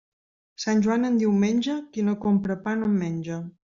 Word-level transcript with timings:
Sant 0.63 0.81
Joan 0.87 1.05
en 1.11 1.21
diumenge, 1.25 1.79
qui 1.93 2.09
no 2.11 2.19
compra 2.27 2.61
pa 2.69 2.79
no 2.83 2.93
en 2.93 3.01
menja. 3.07 3.45